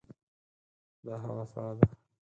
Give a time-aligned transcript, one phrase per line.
[1.05, 1.85] دا هوا سړه ده.